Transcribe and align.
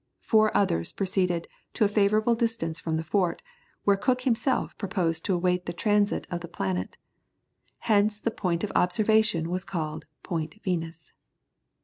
Four 0.21 0.49
others 0.57 0.91
proceeded 0.91 1.47
to 1.75 1.83
a 1.83 1.87
favourable 1.87 2.33
distance 2.33 2.79
from 2.79 2.97
the 2.97 3.03
fort, 3.03 3.43
where 3.83 3.95
Cook 3.95 4.21
himself 4.21 4.75
proposed 4.79 5.23
to 5.25 5.35
await 5.35 5.67
the 5.67 5.73
transit 5.73 6.25
of 6.31 6.41
the 6.41 6.47
planet. 6.47 6.97
Hence 7.81 8.19
the 8.19 8.31
point 8.31 8.63
of 8.63 8.71
observation 8.73 9.47
was 9.51 9.63
called 9.63 10.05
Point 10.23 10.55
Venus. 10.63 11.11